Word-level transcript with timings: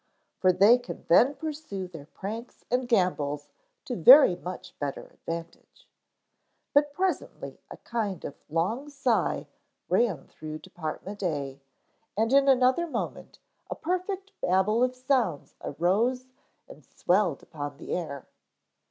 For 0.39 0.51
they 0.51 0.79
can 0.79 1.05
then 1.09 1.35
pursue 1.35 1.87
their 1.87 2.07
pranks 2.07 2.65
and 2.71 2.87
gambols 2.89 3.51
to 3.85 3.95
very 3.95 4.35
much 4.35 4.73
better 4.79 5.05
advantage. 5.05 5.87
But 6.73 6.91
presently 6.91 7.59
a 7.69 7.77
kind 7.77 8.25
of 8.25 8.33
long 8.49 8.89
sigh 8.89 9.45
ran 9.89 10.25
through 10.25 10.57
Dept. 10.57 11.21
A 11.21 11.61
and 12.17 12.33
in 12.33 12.47
another 12.47 12.87
moment 12.87 13.37
a 13.69 13.75
perfect 13.75 14.31
babel 14.41 14.81
of 14.83 14.95
sounds 14.95 15.53
arose 15.61 16.25
and 16.67 16.83
swelled 16.83 17.43
upon 17.43 17.77
the 17.77 17.95
air. 17.95 18.27